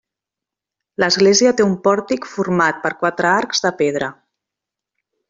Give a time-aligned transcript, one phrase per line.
[1.03, 4.09] L'església té un pòrtic format per quatre arcs de pedra.